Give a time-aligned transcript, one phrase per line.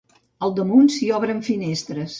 [0.47, 2.09] Al damunt, s'hi obren finestres.